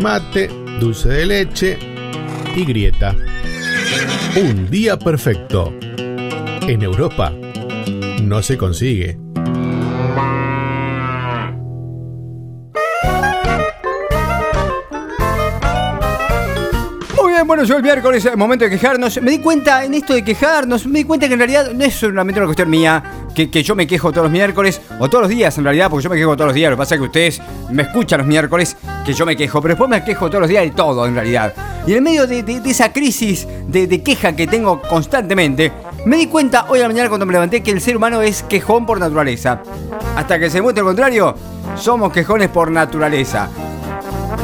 mate, 0.00 0.48
dulce 0.80 1.08
de 1.08 1.26
leche 1.26 1.78
y 2.56 2.64
grieta. 2.64 3.14
Un 4.36 4.70
día 4.70 4.98
perfecto. 4.98 5.72
En 6.62 6.82
Europa 6.82 7.32
no 8.22 8.42
se 8.42 8.56
consigue. 8.56 9.18
Bien, 17.40 17.46
bueno, 17.46 17.64
yo 17.64 17.76
el 17.78 17.82
miércoles, 17.82 18.24
el 18.26 18.36
momento 18.36 18.66
de 18.66 18.70
quejarnos, 18.70 19.20
me 19.22 19.30
di 19.30 19.38
cuenta 19.38 19.82
en 19.82 19.94
esto 19.94 20.12
de 20.12 20.22
quejarnos, 20.22 20.86
me 20.86 20.98
di 20.98 21.04
cuenta 21.04 21.26
que 21.26 21.32
en 21.32 21.38
realidad 21.38 21.72
no 21.72 21.84
es 21.84 21.94
solamente 21.94 22.38
una 22.38 22.46
cuestión 22.46 22.68
mía, 22.68 23.02
que, 23.34 23.50
que 23.50 23.62
yo 23.62 23.74
me 23.74 23.86
quejo 23.86 24.10
todos 24.10 24.24
los 24.24 24.32
miércoles, 24.32 24.80
o 24.98 25.08
todos 25.08 25.22
los 25.22 25.30
días 25.30 25.56
en 25.56 25.64
realidad, 25.64 25.88
porque 25.88 26.04
yo 26.04 26.10
me 26.10 26.16
quejo 26.16 26.36
todos 26.36 26.48
los 26.48 26.54
días, 26.54 26.70
lo 26.70 26.76
que 26.76 26.80
pasa 26.80 26.96
es 26.96 27.00
que 27.00 27.06
ustedes 27.06 27.42
me 27.70 27.84
escuchan 27.84 28.18
los 28.18 28.26
miércoles, 28.26 28.76
que 29.06 29.14
yo 29.14 29.24
me 29.24 29.36
quejo, 29.36 29.62
pero 29.62 29.72
después 29.72 29.88
me 29.88 30.04
quejo 30.04 30.28
todos 30.28 30.42
los 30.42 30.50
días 30.50 30.64
de 30.64 30.70
todo 30.72 31.06
en 31.06 31.14
realidad. 31.14 31.54
Y 31.86 31.94
en 31.94 32.04
medio 32.04 32.26
de, 32.26 32.60
esa 32.66 32.92
crisis 32.92 33.48
de, 33.68 34.02
queja 34.02 34.36
que 34.36 34.46
tengo 34.46 34.82
constantemente, 34.82 35.72
me 36.04 36.18
di 36.18 36.26
cuenta 36.26 36.66
hoy 36.68 36.80
a 36.80 36.82
la 36.82 36.88
mañana 36.88 37.08
cuando 37.08 37.24
me 37.24 37.32
levanté 37.32 37.62
que 37.62 37.70
el 37.70 37.80
ser 37.80 37.96
humano 37.96 38.20
es 38.20 38.42
quejón 38.42 38.84
por 38.84 39.00
naturaleza. 39.00 39.62
Hasta 40.14 40.38
que 40.38 40.50
se 40.50 40.60
muestre 40.60 40.82
lo 40.82 40.88
contrario, 40.88 41.34
somos 41.76 42.12
quejones 42.12 42.50
por 42.50 42.70
naturaleza. 42.70 43.48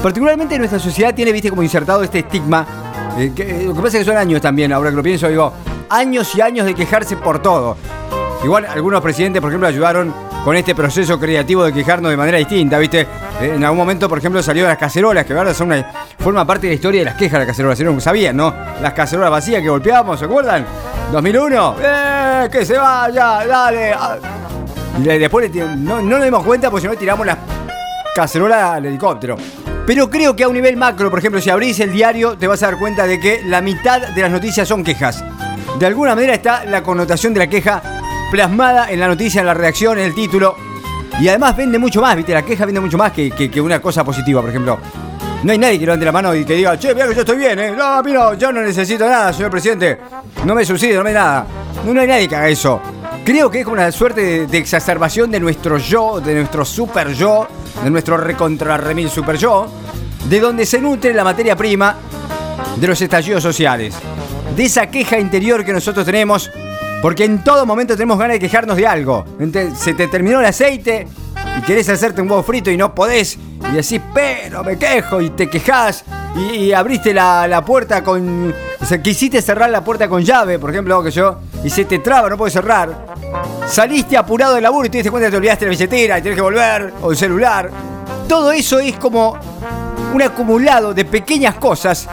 Particularmente 0.03 0.59
nuestra 0.59 0.79
sociedad 0.79 1.15
tiene, 1.15 1.33
viste, 1.33 1.51
como 1.51 1.63
insertado 1.63 2.03
este 2.03 2.21
estigma. 2.21 2.86
Eh, 3.19 3.33
eh, 3.37 3.63
lo 3.67 3.75
que 3.75 3.81
pasa 3.81 3.99
es 3.99 4.05
que 4.05 4.11
son 4.11 4.17
años 4.17 4.41
también, 4.41 4.73
ahora 4.73 4.91
que 4.91 4.97
lo 4.97 5.03
pienso, 5.03 5.29
digo, 5.29 5.53
años 5.89 6.35
y 6.35 6.41
años 6.41 6.67
de 6.67 6.75
quejarse 6.75 7.17
por 7.17 7.41
todo. 7.41 7.77
Igual 8.45 8.67
algunos 8.67 9.01
presidentes, 9.01 9.41
por 9.41 9.51
ejemplo, 9.51 9.69
ayudaron 9.69 10.13
con 10.45 10.55
este 10.55 10.75
proceso 10.75 11.19
creativo 11.19 11.65
de 11.65 11.73
quejarnos 11.73 12.11
de 12.11 12.17
manera 12.17 12.39
distinta, 12.39 12.79
¿viste? 12.79 13.01
Eh, 13.41 13.53
En 13.57 13.65
algún 13.65 13.79
momento, 13.79 14.09
por 14.09 14.19
ejemplo, 14.19 14.43
salieron 14.43 14.69
las 14.69 14.79
cacerolas, 14.79 15.25
que 15.25 15.33
ahora 15.33 15.53
son 15.55 15.69
una, 15.69 15.85
forma 16.19 16.47
parte 16.47 16.67
de 16.67 16.73
la 16.73 16.75
historia 16.77 17.01
de 17.01 17.07
las 17.07 17.15
quejas 17.15 17.33
de 17.33 17.39
las 17.39 17.47
cacerolas. 17.49 17.81
¿no? 17.81 18.01
¿Sabían, 18.01 18.37
no? 18.37 18.55
Las 18.81 18.93
cacerolas 18.93 19.31
vacías 19.31 19.63
que 19.63 19.69
golpeábamos, 19.69 20.19
¿se 20.19 20.27
acuerdan? 20.27 20.65
2001, 21.11 21.77
¡eh! 21.83 22.49
¡Que 22.53 22.65
se 22.65 22.77
vaya! 22.77 23.45
¡Dale! 23.47 23.93
ah. 23.93 24.17
Y 24.99 25.03
después 25.03 25.51
no, 25.55 26.01
no 26.01 26.17
nos 26.17 26.25
dimos 26.25 26.43
cuenta 26.43 26.71
porque 26.71 26.83
si 26.83 26.89
no 26.89 26.97
tiramos 26.97 27.27
las 27.27 27.39
cacerola 28.15 28.75
al 28.75 28.87
helicóptero. 28.87 29.37
Pero 29.87 30.11
creo 30.11 30.35
que 30.35 30.43
a 30.43 30.49
un 30.49 30.55
nivel 30.55 30.77
macro, 30.77 31.11
por 31.11 31.21
ejemplo, 31.21 31.41
si 31.41 31.49
abrís 31.49 31.79
el 31.79 31.93
diario, 31.93 32.37
te 32.37 32.49
vas 32.49 32.61
a 32.65 32.67
dar 32.67 32.79
cuenta 32.79 33.07
de 33.07 33.21
que 33.21 33.43
la 33.45 33.61
mitad 33.61 34.09
de 34.09 34.21
las 34.21 34.33
noticias 34.33 34.67
son 34.67 34.83
quejas. 34.83 35.25
De 35.79 35.87
alguna 35.87 36.17
manera 36.17 36.35
está 36.35 36.65
la 36.65 36.83
connotación 36.83 37.33
de 37.33 37.39
la 37.39 37.47
queja 37.47 37.81
plasmada 38.33 38.91
en 38.91 38.99
la 38.99 39.07
noticia, 39.07 39.41
en 39.41 39.47
la 39.47 39.55
redacción, 39.55 39.99
en 39.99 40.07
el 40.07 40.15
título. 40.15 40.57
Y 41.21 41.29
además 41.29 41.57
vende 41.57 41.79
mucho 41.79 42.01
más, 42.01 42.17
¿viste? 42.17 42.35
La 42.35 42.43
queja 42.43 42.67
vende 42.67 42.81
mucho 42.81 42.99
más 42.99 43.13
que, 43.13 43.61
una 43.61 43.81
cosa 43.81 44.03
positiva, 44.03 44.41
por 44.41 44.51
ejemplo. 44.51 44.79
No 45.45 45.53
hay 45.53 45.59
nadie 45.59 45.79
que 45.79 45.87
levante 45.87 46.05
la 46.05 46.13
mano 46.13 46.35
y 46.35 46.45
que 46.45 46.55
diga, 46.55 46.77
che, 46.77 46.93
mira 46.93 47.07
que 47.07 47.15
yo 47.15 47.21
estoy 47.21 47.37
bien, 47.37 47.57
¿eh? 47.59 47.71
No, 47.71 48.03
mira, 48.03 48.35
yo 48.35 48.51
no 48.51 48.63
necesito 48.63 49.09
nada, 49.09 49.33
señor 49.33 49.53
presidente. 49.53 50.01
No 50.45 50.55
me 50.55 50.65
subsidio, 50.65 50.99
no 50.99 51.05
me 51.05 51.13
nada. 51.13 51.47
No, 51.85 51.95
no 51.95 52.01
hay 52.01 52.09
nadie 52.09 52.29
que 52.29 52.35
haga 52.35 52.49
eso. 52.49 52.81
Creo 53.27 53.51
que 53.51 53.59
es 53.59 53.65
como 53.65 53.75
una 53.75 53.91
suerte 53.91 54.21
de, 54.21 54.47
de 54.47 54.57
exacerbación 54.57 55.33
de 55.33 55.41
nuestro 55.41 55.79
yo, 55.79 56.21
de 56.21 56.33
nuestro 56.33 56.65
super 56.65 57.13
yo, 57.13 57.49
de 57.83 57.91
nuestro 57.91 58.17
recontra 58.17 58.77
remil 58.77 59.11
super 59.11 59.37
yo, 59.37 59.67
de 60.29 60.39
donde 60.39 60.65
se 60.65 60.81
nutre 60.81 61.13
la 61.13 61.25
materia 61.25 61.57
prima 61.57 61.97
de 62.77 62.87
los 62.87 63.03
estallidos 63.03 63.43
sociales. 63.43 63.97
De 64.55 64.67
esa 64.67 64.87
queja 64.87 65.19
interior 65.19 65.65
que 65.65 65.73
nosotros 65.73 66.07
tenemos, 66.07 66.53
porque 67.03 67.25
en 67.25 67.43
todo 67.43 67.67
momento 67.67 67.97
tenemos 67.97 68.17
ganas 68.17 68.35
de 68.35 68.39
quejarnos 68.39 68.77
de 68.77 68.87
algo. 68.87 69.25
Se 69.75 69.95
te 69.95 70.07
terminó 70.07 70.39
el 70.39 70.47
aceite 70.47 71.09
y 71.59 71.63
querés 71.63 71.89
hacerte 71.89 72.23
un 72.23 72.31
huevo 72.31 72.45
frito 72.45 72.71
y 72.71 72.77
no 72.77 72.95
podés, 72.95 73.37
y 73.73 73.75
decís, 73.75 74.01
pero 74.15 74.63
me 74.63 74.79
quejo, 74.79 75.21
y 75.21 75.31
te 75.31 75.51
quejás, 75.51 76.05
y, 76.37 76.73
abriste 76.73 77.13
la, 77.13 77.49
la 77.49 77.65
puerta 77.65 78.05
con. 78.05 78.55
Quisiste 79.03 79.43
cerrar 79.43 79.71
la 79.71 79.83
puerta 79.83 80.09
con 80.09 80.23
llave, 80.23 80.61
por 80.61 80.71
ejemplo, 80.71 81.03
que 81.03 81.11
yo, 81.11 81.41
y 81.65 81.71
se 81.71 81.85
te 81.85 81.99
traba, 81.99 82.29
no 82.29 82.37
puedes 82.37 82.53
cerrar. 82.53 83.07
Saliste 83.69 84.17
apurado 84.17 84.55
del 84.55 84.63
laburo 84.63 84.87
y 84.87 84.91
te 84.91 84.99
diste 84.99 85.11
cuenta 85.11 85.27
que 85.29 85.33
te 85.33 85.37
olvidaste 85.37 85.65
la 85.65 85.71
billetera 85.71 86.19
y 86.19 86.23
tienes 86.23 86.37
que 86.37 86.43
volver, 86.43 86.95
o 87.03 87.11
el 87.11 87.17
celular. 87.17 87.71
Todo 88.29 88.53
eso 88.53 88.79
es 88.79 88.97
como 88.97 89.39
un 90.13 90.23
acumulado 90.23 90.95
de 90.95 91.05
pequeñas 91.05 91.57
cosas 91.57 92.09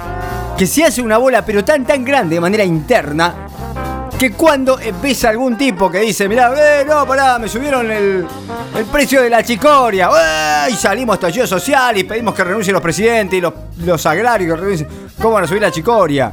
que 0.58 0.68
se 0.68 0.84
hace 0.84 1.02
una 1.02 1.18
bola 1.18 1.44
pero 1.44 1.64
tan 1.64 1.86
tan 1.86 2.04
grande 2.04 2.36
de 2.36 2.42
manera 2.42 2.64
interna 2.64 3.48
que 4.18 4.32
cuando 4.32 4.80
empieza 4.80 5.30
algún 5.30 5.58
tipo 5.58 5.92
que 5.92 6.00
dice, 6.00 6.30
mirá, 6.30 6.54
eh, 6.56 6.86
no, 6.86 7.06
pará, 7.06 7.38
me 7.40 7.50
subieron 7.50 7.92
el, 7.92 8.26
el 8.78 8.86
precio 8.86 9.22
de 9.22 9.30
la 9.30 9.44
chicoria, 9.44 10.10
eh, 10.16 10.72
y 10.72 10.76
salimos 10.76 11.16
estallido 11.16 11.46
social 11.46 11.98
y 11.98 12.06
pedimos 12.06 12.34
que 12.34 12.44
renuncien 12.46 12.74
los 12.74 12.82
presidentes 12.82 13.38
y 13.38 13.42
los, 13.42 13.54
los 13.80 14.06
agrarios 14.06 14.56
que 14.56 14.62
renuncien, 14.62 14.90
¿cómo 15.18 15.34
van 15.34 15.44
a 15.44 15.48
subir 15.48 15.62
la 15.62 15.72
chicoria? 15.72 16.32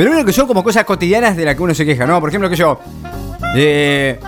Pero 0.00 0.12
bueno 0.12 0.24
que 0.24 0.32
son 0.32 0.46
como 0.46 0.64
cosas 0.64 0.84
cotidianas 0.84 1.36
de 1.36 1.44
las 1.44 1.54
que 1.54 1.62
uno 1.62 1.74
se 1.74 1.84
queja, 1.84 2.06
¿no? 2.06 2.18
Por 2.20 2.30
ejemplo, 2.30 2.48
que 2.48 2.56
yo, 2.56 2.80
eh, 3.54 4.18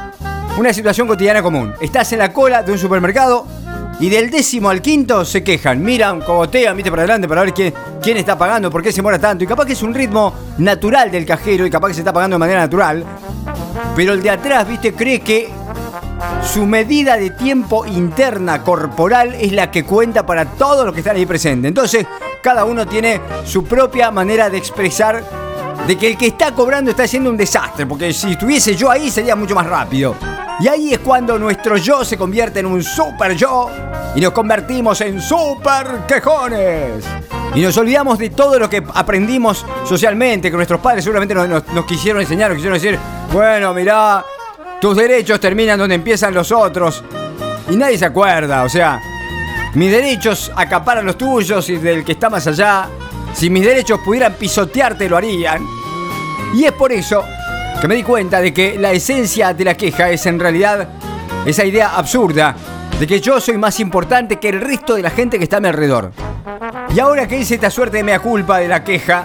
una 0.58 0.70
situación 0.70 1.08
cotidiana 1.08 1.42
común, 1.42 1.72
estás 1.80 2.12
en 2.12 2.18
la 2.18 2.30
cola 2.30 2.62
de 2.62 2.72
un 2.72 2.78
supermercado 2.78 3.46
y 3.98 4.10
del 4.10 4.30
décimo 4.30 4.68
al 4.68 4.82
quinto 4.82 5.24
se 5.24 5.42
quejan, 5.42 5.82
miran, 5.82 6.20
cogotean, 6.20 6.76
viste 6.76 6.90
para 6.90 7.04
adelante 7.04 7.26
para 7.26 7.40
ver 7.40 7.54
quién, 7.54 7.72
quién 8.02 8.18
está 8.18 8.36
pagando, 8.36 8.70
por 8.70 8.82
qué 8.82 8.92
se 8.92 9.00
mora 9.00 9.18
tanto. 9.18 9.44
Y 9.44 9.46
capaz 9.46 9.64
que 9.64 9.72
es 9.72 9.82
un 9.82 9.94
ritmo 9.94 10.34
natural 10.58 11.10
del 11.10 11.24
cajero 11.24 11.64
y 11.64 11.70
capaz 11.70 11.88
que 11.88 11.94
se 11.94 12.00
está 12.00 12.12
pagando 12.12 12.34
de 12.34 12.40
manera 12.40 12.60
natural. 12.60 13.02
Pero 13.96 14.12
el 14.12 14.22
de 14.22 14.28
atrás, 14.28 14.68
viste, 14.68 14.92
cree 14.92 15.20
que 15.20 15.48
su 16.52 16.66
medida 16.66 17.16
de 17.16 17.30
tiempo 17.30 17.86
interna 17.86 18.62
corporal 18.62 19.34
es 19.40 19.52
la 19.52 19.70
que 19.70 19.84
cuenta 19.84 20.26
para 20.26 20.44
todos 20.44 20.84
los 20.84 20.92
que 20.92 21.00
están 21.00 21.16
ahí 21.16 21.24
presentes. 21.24 21.70
Entonces, 21.70 22.06
cada 22.42 22.66
uno 22.66 22.86
tiene 22.86 23.22
su 23.46 23.64
propia 23.64 24.10
manera 24.10 24.50
de 24.50 24.58
expresar 24.58 25.40
de 25.86 25.98
que 25.98 26.08
el 26.08 26.16
que 26.18 26.28
está 26.28 26.52
cobrando 26.52 26.90
está 26.90 27.04
haciendo 27.04 27.30
un 27.30 27.36
desastre, 27.36 27.86
porque 27.86 28.12
si 28.12 28.32
estuviese 28.32 28.74
yo 28.76 28.90
ahí 28.90 29.10
sería 29.10 29.34
mucho 29.36 29.54
más 29.54 29.66
rápido. 29.66 30.14
Y 30.60 30.68
ahí 30.68 30.92
es 30.92 31.00
cuando 31.00 31.38
nuestro 31.38 31.76
yo 31.76 32.04
se 32.04 32.16
convierte 32.16 32.60
en 32.60 32.66
un 32.66 32.82
super 32.84 33.34
yo 33.34 33.68
y 34.14 34.20
nos 34.20 34.32
convertimos 34.32 35.00
en 35.00 35.20
super 35.20 36.02
quejones. 36.06 37.04
Y 37.54 37.60
nos 37.60 37.76
olvidamos 37.76 38.18
de 38.18 38.30
todo 38.30 38.58
lo 38.58 38.70
que 38.70 38.82
aprendimos 38.94 39.66
socialmente, 39.84 40.50
que 40.50 40.56
nuestros 40.56 40.80
padres 40.80 41.02
seguramente 41.04 41.34
nos, 41.34 41.48
nos- 41.48 41.84
quisieron 41.84 42.22
enseñar, 42.22 42.50
nos 42.50 42.56
quisieron 42.56 42.78
decir, 42.78 42.98
bueno, 43.32 43.74
mirá, 43.74 44.24
tus 44.80 44.96
derechos 44.96 45.40
terminan 45.40 45.78
donde 45.78 45.96
empiezan 45.96 46.32
los 46.32 46.52
otros. 46.52 47.02
Y 47.68 47.76
nadie 47.76 47.98
se 47.98 48.04
acuerda, 48.06 48.62
o 48.64 48.68
sea, 48.68 49.00
mis 49.74 49.90
derechos 49.90 50.52
acaparan 50.54 51.04
los 51.04 51.18
tuyos 51.18 51.68
y 51.70 51.76
del 51.76 52.04
que 52.04 52.12
está 52.12 52.30
más 52.30 52.46
allá. 52.46 52.88
Si 53.34 53.50
mis 53.50 53.64
derechos 53.64 54.00
pudieran 54.00 54.34
pisotearte, 54.34 55.08
lo 55.08 55.16
harían. 55.16 55.66
Y 56.54 56.64
es 56.64 56.72
por 56.72 56.92
eso 56.92 57.24
que 57.80 57.88
me 57.88 57.94
di 57.94 58.02
cuenta 58.02 58.40
de 58.40 58.52
que 58.52 58.78
la 58.78 58.92
esencia 58.92 59.54
de 59.54 59.64
la 59.64 59.74
queja 59.74 60.10
es 60.10 60.26
en 60.26 60.38
realidad 60.38 60.88
esa 61.44 61.64
idea 61.64 61.96
absurda 61.96 62.54
de 62.98 63.06
que 63.06 63.20
yo 63.20 63.40
soy 63.40 63.58
más 63.58 63.80
importante 63.80 64.36
que 64.36 64.50
el 64.50 64.60
resto 64.60 64.94
de 64.94 65.02
la 65.02 65.10
gente 65.10 65.38
que 65.38 65.44
está 65.44 65.56
a 65.56 65.60
mi 65.60 65.68
alrededor. 65.68 66.12
Y 66.94 67.00
ahora 67.00 67.26
que 67.26 67.38
hice 67.38 67.54
esta 67.54 67.70
suerte 67.70 67.96
de 67.96 68.04
mea 68.04 68.20
culpa 68.20 68.58
de 68.58 68.68
la 68.68 68.84
queja, 68.84 69.24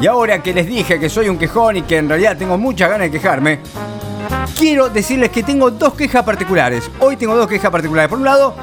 y 0.00 0.06
ahora 0.06 0.42
que 0.42 0.54
les 0.54 0.66
dije 0.66 0.98
que 0.98 1.10
soy 1.10 1.28
un 1.28 1.36
quejón 1.36 1.76
y 1.76 1.82
que 1.82 1.98
en 1.98 2.08
realidad 2.08 2.38
tengo 2.38 2.56
muchas 2.56 2.88
ganas 2.88 3.10
de 3.10 3.18
quejarme, 3.18 3.58
quiero 4.56 4.88
decirles 4.88 5.30
que 5.30 5.42
tengo 5.42 5.70
dos 5.70 5.92
quejas 5.94 6.24
particulares. 6.24 6.90
Hoy 7.00 7.16
tengo 7.16 7.36
dos 7.36 7.48
quejas 7.48 7.70
particulares. 7.70 8.08
Por 8.08 8.18
un 8.18 8.24
lado, 8.24 8.54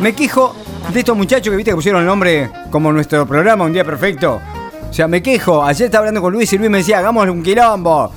me 0.00 0.14
quejo 0.14 0.54
de 0.90 0.98
estos 0.98 1.16
muchachos 1.16 1.50
que 1.50 1.56
viste 1.56 1.70
que 1.70 1.74
pusieron 1.74 2.00
el 2.02 2.06
nombre 2.06 2.50
como 2.70 2.92
nuestro 2.92 3.26
programa 3.26 3.64
Un 3.64 3.72
Día 3.72 3.84
Perfecto. 3.84 4.40
O 4.88 4.92
sea, 4.92 5.08
me 5.08 5.22
quejo. 5.22 5.64
Ayer 5.64 5.86
estaba 5.86 6.00
hablando 6.00 6.20
con 6.20 6.32
Luis 6.32 6.52
y 6.52 6.58
Luis 6.58 6.70
me 6.70 6.78
decía, 6.78 6.98
hagamos 6.98 7.26
un 7.28 7.42
quilombo. 7.42 8.12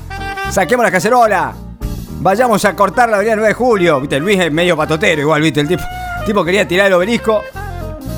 Saquemos 0.49 0.83
la 0.83 0.91
cacerola. 0.91 1.53
Vayamos 2.19 2.65
a 2.65 2.75
cortar 2.75 3.07
la 3.09 3.15
avenida 3.15 3.35
9 3.35 3.47
de 3.49 3.53
julio. 3.53 4.01
Viste, 4.01 4.19
Luis 4.19 4.39
es 4.39 4.51
medio 4.51 4.75
patotero 4.75 5.21
igual, 5.21 5.41
viste. 5.41 5.61
El 5.61 5.69
tipo, 5.69 5.83
tipo 6.25 6.43
quería 6.43 6.67
tirar 6.67 6.87
el 6.87 6.93
obelisco 6.93 7.41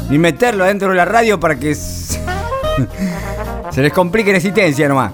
y 0.09 0.17
meterlo 0.17 0.65
dentro 0.65 0.89
de 0.89 0.95
la 0.95 1.05
radio 1.05 1.39
para 1.39 1.55
que 1.55 1.75
se 1.75 2.17
les 3.75 3.93
complique 3.93 4.31
la 4.31 4.37
existencia 4.37 4.87
nomás. 4.87 5.11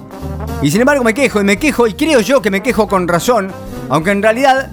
Y 0.62 0.72
sin 0.72 0.80
embargo 0.80 1.04
me 1.04 1.14
quejo 1.14 1.42
y 1.42 1.44
me 1.44 1.58
quejo 1.58 1.86
y 1.88 1.94
creo 1.96 2.22
yo 2.22 2.42
que 2.42 2.50
me 2.50 2.64
quejo 2.64 2.88
con 2.88 3.08
razón, 3.10 3.52
aunque 3.90 4.12
en 4.12 4.22
realidad 4.22 4.70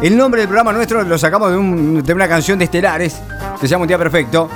el 0.00 0.16
nombre 0.16 0.40
del 0.40 0.48
programa 0.48 0.72
nuestro 0.72 1.02
lo 1.02 1.18
sacamos 1.18 1.50
de, 1.50 2.02
de 2.02 2.14
una 2.14 2.28
canción 2.28 2.58
de 2.58 2.64
Estelares 2.64 3.20
se 3.60 3.66
llama 3.68 3.82
Un 3.82 3.88
Día 3.88 3.98
Perfecto. 3.98 4.48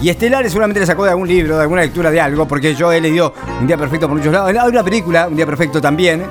Y 0.00 0.08
Estelares 0.08 0.50
seguramente 0.50 0.80
le 0.80 0.86
sacó 0.86 1.04
de 1.04 1.10
algún 1.10 1.28
libro, 1.28 1.56
de 1.56 1.62
alguna 1.62 1.82
lectura 1.82 2.10
de 2.10 2.20
algo, 2.20 2.46
porque 2.46 2.74
yo 2.74 2.90
he 2.90 3.00
leído 3.00 3.32
Un 3.60 3.66
Día 3.66 3.76
Perfecto 3.76 4.08
por 4.08 4.16
muchos 4.16 4.32
lados. 4.32 4.48
Hay 4.48 4.68
una 4.68 4.82
película, 4.82 5.28
Un 5.28 5.36
Día 5.36 5.46
Perfecto 5.46 5.80
también. 5.80 6.24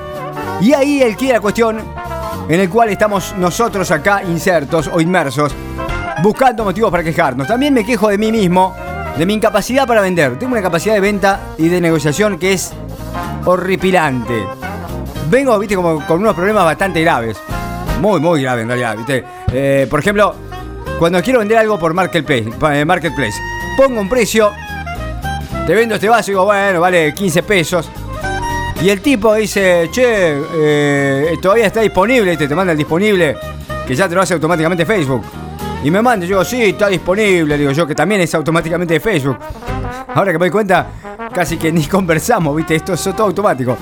Y 0.60 0.74
ahí 0.74 1.02
el 1.02 1.16
que 1.16 1.32
la 1.32 1.40
cuestión 1.40 1.80
en 2.48 2.60
el 2.60 2.68
cual 2.68 2.90
estamos 2.90 3.34
nosotros 3.38 3.90
acá 3.90 4.22
insertos 4.22 4.90
o 4.92 5.00
inmersos, 5.00 5.54
buscando 6.22 6.64
motivos 6.64 6.90
para 6.90 7.02
quejarnos. 7.02 7.46
También 7.46 7.72
me 7.72 7.84
quejo 7.84 8.08
de 8.08 8.18
mí 8.18 8.30
mismo, 8.30 8.74
de 9.16 9.26
mi 9.26 9.34
incapacidad 9.34 9.86
para 9.86 10.00
vender. 10.00 10.38
Tengo 10.38 10.52
una 10.52 10.62
capacidad 10.62 10.94
de 10.94 11.00
venta 11.00 11.40
y 11.58 11.68
de 11.68 11.80
negociación 11.80 12.38
que 12.38 12.52
es 12.52 12.72
horripilante. 13.44 14.44
Vengo, 15.30 15.58
viste, 15.58 15.76
como 15.76 16.04
con 16.06 16.20
unos 16.20 16.34
problemas 16.34 16.64
bastante 16.64 17.00
graves. 17.00 17.38
Muy, 18.00 18.20
muy 18.20 18.42
graves 18.42 18.62
en 18.62 18.68
realidad, 18.68 18.96
viste. 18.96 19.24
Eh, 19.52 19.86
por 19.88 20.00
ejemplo, 20.00 20.34
cuando 21.02 21.20
quiero 21.20 21.40
vender 21.40 21.58
algo 21.58 21.80
por 21.80 21.92
Marketplace, 21.94 22.48
eh, 22.74 22.84
Marketplace, 22.84 23.36
pongo 23.76 24.00
un 24.00 24.08
precio 24.08 24.52
te 25.66 25.74
vendo 25.74 25.96
este 25.96 26.08
vaso 26.08 26.30
y 26.30 26.34
digo, 26.34 26.44
bueno, 26.44 26.80
vale 26.80 27.12
15 27.12 27.42
pesos. 27.42 27.90
Y 28.80 28.88
el 28.88 29.00
tipo 29.00 29.34
dice, 29.34 29.88
che, 29.90 30.40
eh, 30.54 31.38
todavía 31.42 31.66
está 31.66 31.80
disponible, 31.80 32.36
te, 32.36 32.46
te 32.46 32.54
manda 32.54 32.70
el 32.70 32.78
disponible, 32.78 33.36
que 33.84 33.96
ya 33.96 34.08
te 34.08 34.14
lo 34.14 34.20
hace 34.22 34.34
automáticamente 34.34 34.86
Facebook. 34.86 35.24
Y 35.82 35.90
me 35.90 36.00
manda, 36.02 36.24
yo 36.24 36.36
digo, 36.36 36.44
sí, 36.44 36.62
está 36.62 36.86
disponible, 36.86 37.58
digo 37.58 37.72
yo, 37.72 37.84
que 37.84 37.96
también 37.96 38.20
es 38.20 38.32
automáticamente 38.36 38.94
de 38.94 39.00
Facebook. 39.00 39.38
Ahora 40.14 40.30
que 40.30 40.38
me 40.38 40.44
doy 40.44 40.52
cuenta, 40.52 40.86
casi 41.34 41.56
que 41.56 41.72
ni 41.72 41.84
conversamos, 41.86 42.54
viste, 42.54 42.76
esto 42.76 42.92
es 42.92 43.02
todo 43.02 43.24
automático. 43.24 43.76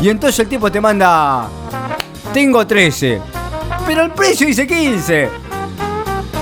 Y 0.00 0.08
entonces 0.08 0.38
el 0.38 0.48
tipo 0.48 0.72
te 0.72 0.80
manda, 0.80 1.48
tengo 2.32 2.66
13, 2.66 3.20
pero 3.86 4.02
el 4.02 4.10
precio 4.10 4.46
dice 4.46 4.66
15. 4.66 5.28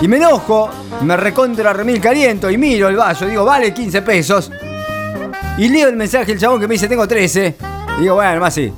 Y 0.02 0.08
me 0.08 0.16
enojo, 0.16 0.70
me 1.02 1.16
recontra 1.16 1.72
remil 1.72 2.00
caliento 2.00 2.50
y 2.50 2.56
miro 2.56 2.88
el 2.88 2.96
vaso, 2.96 3.26
digo, 3.26 3.44
vale 3.44 3.75
15 3.75 4.02
pesos. 4.02 4.50
Y 5.58 5.69
leo 5.69 5.88
el 5.88 5.96
mensaje 5.96 6.26
del 6.26 6.38
chabón 6.38 6.60
que 6.60 6.66
me 6.66 6.75
dice, 6.75 6.88
tengo 6.88 7.06
13. 7.06 7.56
Y 7.98 8.00
digo, 8.02 8.14
bueno, 8.14 8.40
más 8.40 8.54
sí. 8.54 8.72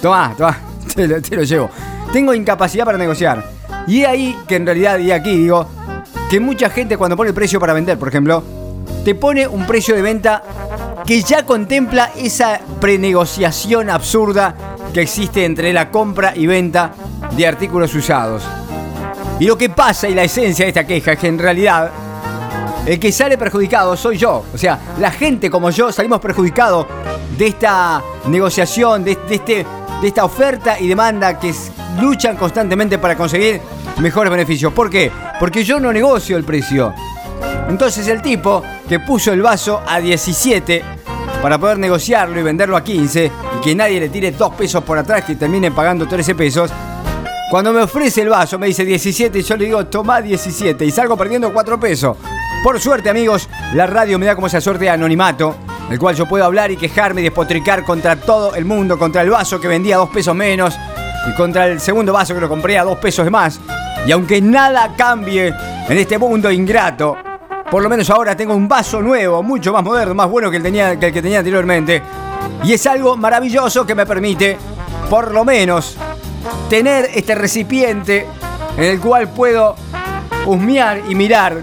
Tomá, 0.00 0.34
tomá, 0.36 0.58
te 0.94 1.08
lo, 1.08 1.42
llevo. 1.42 1.70
Tengo 2.12 2.34
incapacidad 2.34 2.84
para 2.84 2.98
negociar. 2.98 3.44
Y 3.86 4.04
ahí 4.04 4.36
que 4.46 4.56
en 4.56 4.66
realidad, 4.66 4.98
y 4.98 5.10
aquí 5.10 5.36
digo, 5.36 5.68
que 6.30 6.38
mucha 6.38 6.70
gente 6.70 6.96
cuando 6.96 7.16
pone 7.16 7.30
el 7.30 7.34
precio 7.34 7.58
para 7.58 7.72
vender, 7.72 7.98
por 7.98 8.08
ejemplo, 8.08 8.42
te 9.04 9.16
pone 9.16 9.48
un 9.48 9.66
precio 9.66 9.96
de 9.96 10.02
venta 10.02 10.42
que 11.04 11.22
ya 11.22 11.44
contempla 11.44 12.12
esa 12.16 12.60
prenegociación 12.80 13.90
absurda 13.90 14.54
que 14.94 15.02
existe 15.02 15.44
entre 15.44 15.72
la 15.72 15.90
compra 15.90 16.34
y 16.36 16.46
venta 16.46 16.92
de 17.36 17.46
artículos 17.46 17.94
usados. 17.94 18.42
Y 19.38 19.46
lo 19.46 19.56
que 19.56 19.70
pasa 19.70 20.08
y 20.08 20.14
la 20.14 20.24
esencia 20.24 20.64
de 20.64 20.68
esta 20.68 20.86
queja 20.86 21.12
es 21.12 21.18
que 21.18 21.28
en 21.28 21.38
realidad 21.38 21.90
el 22.86 22.98
que 22.98 23.12
sale 23.12 23.38
perjudicado 23.38 23.96
soy 23.96 24.18
yo. 24.18 24.44
O 24.52 24.58
sea, 24.58 24.78
la 24.98 25.10
gente 25.10 25.50
como 25.50 25.70
yo 25.70 25.92
salimos 25.92 26.20
perjudicados 26.20 26.86
de 27.36 27.46
esta 27.46 28.02
negociación, 28.26 29.04
de, 29.04 29.16
de 29.28 29.34
este, 29.34 29.66
de 30.00 30.08
esta 30.08 30.24
oferta 30.24 30.78
y 30.78 30.88
demanda 30.88 31.38
que 31.38 31.54
luchan 32.00 32.36
constantemente 32.36 32.98
para 32.98 33.16
conseguir 33.16 33.60
mejores 33.98 34.30
beneficios. 34.30 34.72
¿Por 34.72 34.90
qué? 34.90 35.10
Porque 35.38 35.64
yo 35.64 35.78
no 35.78 35.92
negocio 35.92 36.36
el 36.36 36.44
precio. 36.44 36.92
Entonces 37.68 38.06
el 38.08 38.20
tipo 38.20 38.62
que 38.88 39.00
puso 39.00 39.32
el 39.32 39.42
vaso 39.42 39.80
a 39.86 40.00
17 40.00 40.84
para 41.40 41.58
poder 41.58 41.78
negociarlo 41.78 42.38
y 42.38 42.42
venderlo 42.42 42.76
a 42.76 42.84
15 42.84 43.26
y 43.26 43.64
que 43.64 43.74
nadie 43.74 43.98
le 43.98 44.08
tire 44.08 44.32
2 44.32 44.54
pesos 44.54 44.84
por 44.84 44.98
atrás 44.98 45.24
que 45.24 45.34
terminen 45.34 45.74
pagando 45.74 46.06
13 46.06 46.34
pesos, 46.34 46.70
cuando 47.52 47.74
me 47.74 47.82
ofrece 47.82 48.22
el 48.22 48.30
vaso 48.30 48.58
me 48.58 48.68
dice 48.68 48.82
17 48.82 49.38
y 49.38 49.42
yo 49.42 49.58
le 49.58 49.66
digo 49.66 49.84
toma 49.84 50.22
17 50.22 50.86
y 50.86 50.90
salgo 50.90 51.18
perdiendo 51.18 51.52
4 51.52 51.78
pesos. 51.78 52.16
Por 52.64 52.80
suerte 52.80 53.10
amigos, 53.10 53.46
la 53.74 53.86
radio 53.86 54.18
me 54.18 54.24
da 54.24 54.34
como 54.34 54.46
esa 54.46 54.58
suerte 54.58 54.84
de 54.84 54.90
anonimato, 54.90 55.56
el 55.90 55.98
cual 55.98 56.14
yo 56.14 56.26
puedo 56.26 56.46
hablar 56.46 56.70
y 56.70 56.78
quejarme 56.78 57.20
y 57.20 57.24
despotricar 57.24 57.84
contra 57.84 58.16
todo 58.16 58.54
el 58.54 58.64
mundo, 58.64 58.98
contra 58.98 59.20
el 59.20 59.28
vaso 59.28 59.60
que 59.60 59.68
vendía 59.68 59.96
a 59.96 59.98
2 59.98 60.08
pesos 60.08 60.34
menos 60.34 60.74
y 61.28 61.34
contra 61.34 61.66
el 61.66 61.78
segundo 61.78 62.14
vaso 62.14 62.34
que 62.34 62.40
lo 62.40 62.48
compré 62.48 62.78
a 62.78 62.84
2 62.84 62.96
pesos 62.96 63.30
más. 63.30 63.60
Y 64.06 64.12
aunque 64.12 64.40
nada 64.40 64.94
cambie 64.96 65.52
en 65.90 65.98
este 65.98 66.16
mundo 66.16 66.50
ingrato, 66.50 67.18
por 67.70 67.82
lo 67.82 67.90
menos 67.90 68.08
ahora 68.08 68.34
tengo 68.34 68.54
un 68.54 68.66
vaso 68.66 69.02
nuevo, 69.02 69.42
mucho 69.42 69.74
más 69.74 69.84
moderno, 69.84 70.14
más 70.14 70.30
bueno 70.30 70.50
que 70.50 70.56
el 70.56 70.62
que 70.98 71.20
tenía 71.20 71.40
anteriormente. 71.40 72.02
Y 72.64 72.72
es 72.72 72.86
algo 72.86 73.14
maravilloso 73.14 73.84
que 73.84 73.94
me 73.94 74.06
permite, 74.06 74.56
por 75.10 75.32
lo 75.32 75.44
menos, 75.44 75.98
tener 76.68 77.08
este 77.14 77.34
recipiente 77.34 78.26
en 78.76 78.84
el 78.84 79.00
cual 79.00 79.28
puedo 79.28 79.74
husmear 80.46 81.02
y 81.08 81.14
mirar 81.14 81.62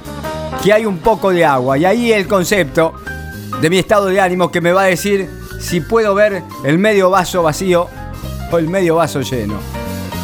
que 0.64 0.74
hay 0.74 0.86
un 0.86 1.00
poco 1.00 1.32
de 1.32 1.46
agua. 1.46 1.78
Y 1.78 1.86
ahí 1.86 2.12
el 2.12 2.28
concepto 2.28 2.94
de 3.62 3.70
mi 3.70 3.78
estado 3.78 4.08
de 4.08 4.22
ánimo 4.22 4.52
que 4.52 4.62
me 4.62 4.72
va 4.72 4.84
a 4.84 4.86
decir 4.86 5.30
si 5.60 5.82
puedo 5.82 6.14
ver 6.16 6.44
el 6.64 6.78
medio 6.78 7.10
vaso 7.10 7.44
vacío 7.44 7.88
o 8.52 8.58
el 8.58 8.68
medio 8.68 8.96
vaso 8.96 9.22
lleno. 9.22 9.56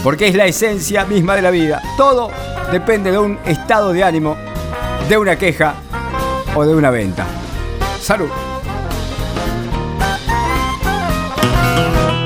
Porque 0.04 0.28
es 0.28 0.36
la 0.36 0.46
esencia 0.46 1.06
misma 1.06 1.36
de 1.36 1.42
la 1.42 1.52
vida. 1.52 1.82
Todo 1.98 2.32
depende 2.72 3.12
de 3.12 3.18
un 3.18 3.40
estado 3.46 3.92
de 3.92 4.04
ánimo, 4.04 4.38
de 5.10 5.18
una 5.18 5.36
queja 5.36 5.76
o 6.56 6.66
de 6.66 6.76
una 6.76 6.92
venta. 6.92 7.26
Salud. 8.00 8.30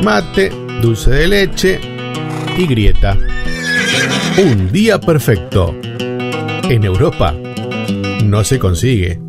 Mate, 0.03 0.49
dulce 0.81 1.09
de 1.11 1.27
leche 1.27 1.88
y 2.57 2.67
grieta. 2.67 3.17
Un 4.37 4.71
día 4.71 4.99
perfecto. 4.99 5.75
En 6.69 6.83
Europa 6.83 7.33
no 8.23 8.43
se 8.43 8.59
consigue. 8.59 9.19